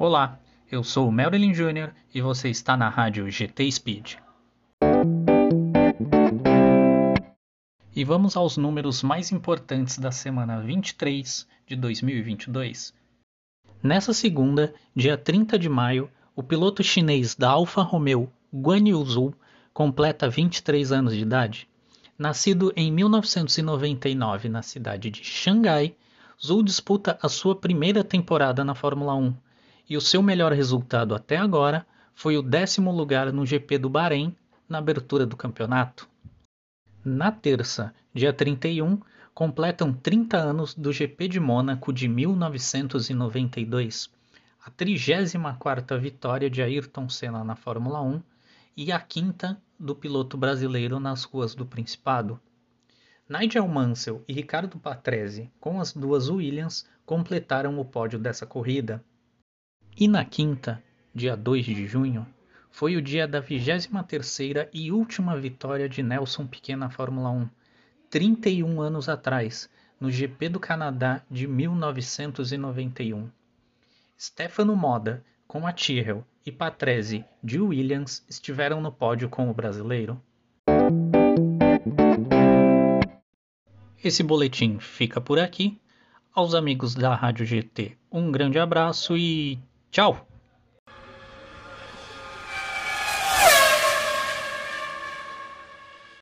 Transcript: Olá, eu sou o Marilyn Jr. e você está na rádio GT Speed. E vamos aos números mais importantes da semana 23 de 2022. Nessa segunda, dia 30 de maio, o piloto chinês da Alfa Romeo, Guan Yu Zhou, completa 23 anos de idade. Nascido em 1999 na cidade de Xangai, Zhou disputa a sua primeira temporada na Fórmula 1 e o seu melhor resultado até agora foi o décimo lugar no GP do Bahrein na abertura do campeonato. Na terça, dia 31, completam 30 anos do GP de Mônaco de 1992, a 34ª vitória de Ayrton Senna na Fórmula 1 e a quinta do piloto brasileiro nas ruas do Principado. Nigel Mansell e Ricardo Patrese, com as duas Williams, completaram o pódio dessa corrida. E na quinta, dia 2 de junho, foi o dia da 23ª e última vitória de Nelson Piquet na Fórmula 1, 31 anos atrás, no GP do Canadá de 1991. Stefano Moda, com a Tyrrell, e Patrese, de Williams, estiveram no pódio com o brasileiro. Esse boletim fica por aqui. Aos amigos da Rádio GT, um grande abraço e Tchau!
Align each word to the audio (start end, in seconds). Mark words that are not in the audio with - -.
Olá, 0.00 0.38
eu 0.70 0.84
sou 0.84 1.08
o 1.08 1.12
Marilyn 1.12 1.50
Jr. 1.50 1.90
e 2.14 2.20
você 2.20 2.48
está 2.48 2.76
na 2.76 2.88
rádio 2.88 3.28
GT 3.28 3.68
Speed. 3.72 4.14
E 7.96 8.04
vamos 8.04 8.36
aos 8.36 8.56
números 8.56 9.02
mais 9.02 9.32
importantes 9.32 9.98
da 9.98 10.12
semana 10.12 10.60
23 10.60 11.48
de 11.66 11.74
2022. 11.74 12.94
Nessa 13.82 14.12
segunda, 14.12 14.72
dia 14.94 15.18
30 15.18 15.58
de 15.58 15.68
maio, 15.68 16.08
o 16.36 16.44
piloto 16.44 16.80
chinês 16.84 17.34
da 17.34 17.50
Alfa 17.50 17.82
Romeo, 17.82 18.32
Guan 18.54 18.88
Yu 18.88 19.04
Zhou, 19.04 19.34
completa 19.74 20.28
23 20.28 20.92
anos 20.92 21.12
de 21.12 21.22
idade. 21.22 21.68
Nascido 22.16 22.72
em 22.76 22.92
1999 22.92 24.48
na 24.48 24.62
cidade 24.62 25.10
de 25.10 25.24
Xangai, 25.24 25.96
Zhou 26.40 26.62
disputa 26.62 27.18
a 27.20 27.28
sua 27.28 27.56
primeira 27.56 28.04
temporada 28.04 28.64
na 28.64 28.76
Fórmula 28.76 29.16
1 29.16 29.34
e 29.88 29.96
o 29.96 30.00
seu 30.00 30.22
melhor 30.22 30.52
resultado 30.52 31.14
até 31.14 31.36
agora 31.36 31.86
foi 32.14 32.36
o 32.36 32.42
décimo 32.42 32.90
lugar 32.90 33.32
no 33.32 33.46
GP 33.46 33.78
do 33.78 33.88
Bahrein 33.88 34.36
na 34.68 34.78
abertura 34.78 35.24
do 35.24 35.36
campeonato. 35.36 36.08
Na 37.04 37.32
terça, 37.32 37.94
dia 38.12 38.32
31, 38.32 39.00
completam 39.32 39.92
30 39.92 40.36
anos 40.36 40.74
do 40.74 40.92
GP 40.92 41.28
de 41.28 41.40
Mônaco 41.40 41.92
de 41.92 42.08
1992, 42.08 44.10
a 44.64 44.70
34ª 44.70 45.98
vitória 45.98 46.50
de 46.50 46.60
Ayrton 46.60 47.08
Senna 47.08 47.44
na 47.44 47.54
Fórmula 47.54 48.02
1 48.02 48.20
e 48.76 48.92
a 48.92 49.00
quinta 49.00 49.56
do 49.78 49.94
piloto 49.94 50.36
brasileiro 50.36 50.98
nas 50.98 51.24
ruas 51.24 51.54
do 51.54 51.64
Principado. 51.64 52.40
Nigel 53.28 53.68
Mansell 53.68 54.24
e 54.26 54.32
Ricardo 54.32 54.78
Patrese, 54.78 55.50
com 55.60 55.80
as 55.80 55.92
duas 55.92 56.28
Williams, 56.28 56.88
completaram 57.06 57.78
o 57.78 57.84
pódio 57.84 58.18
dessa 58.18 58.44
corrida. 58.44 59.02
E 60.00 60.06
na 60.06 60.24
quinta, 60.24 60.80
dia 61.12 61.36
2 61.36 61.64
de 61.64 61.84
junho, 61.84 62.24
foi 62.70 62.94
o 62.94 63.02
dia 63.02 63.26
da 63.26 63.42
23ª 63.42 64.68
e 64.72 64.92
última 64.92 65.36
vitória 65.36 65.88
de 65.88 66.04
Nelson 66.04 66.46
Piquet 66.46 66.76
na 66.76 66.88
Fórmula 66.88 67.30
1, 67.30 67.48
31 68.08 68.80
anos 68.80 69.08
atrás, 69.08 69.68
no 69.98 70.08
GP 70.08 70.50
do 70.50 70.60
Canadá 70.60 71.20
de 71.28 71.48
1991. 71.48 73.28
Stefano 74.16 74.76
Moda, 74.76 75.24
com 75.48 75.66
a 75.66 75.72
Tyrrell, 75.72 76.24
e 76.46 76.52
Patrese, 76.52 77.24
de 77.42 77.58
Williams, 77.58 78.24
estiveram 78.28 78.80
no 78.80 78.92
pódio 78.92 79.28
com 79.28 79.50
o 79.50 79.52
brasileiro. 79.52 80.22
Esse 84.04 84.22
boletim 84.22 84.78
fica 84.78 85.20
por 85.20 85.40
aqui. 85.40 85.76
Aos 86.32 86.54
amigos 86.54 86.94
da 86.94 87.16
Rádio 87.16 87.44
GT, 87.44 87.96
um 88.12 88.30
grande 88.30 88.60
abraço 88.60 89.16
e 89.16 89.58
Tchau! 89.90 90.16